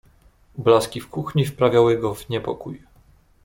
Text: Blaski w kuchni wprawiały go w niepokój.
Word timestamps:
Blaski 0.57 1.01
w 1.01 1.09
kuchni 1.09 1.45
wprawiały 1.45 1.97
go 1.97 2.13
w 2.13 2.29
niepokój. 2.29 2.81